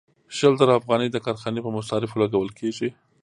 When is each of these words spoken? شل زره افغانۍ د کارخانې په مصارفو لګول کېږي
شل 0.37 0.53
زره 0.59 0.73
افغانۍ 0.79 1.07
د 1.11 1.17
کارخانې 1.25 1.59
په 1.63 1.69
مصارفو 1.77 2.21
لګول 2.23 2.49
کېږي 2.59 2.89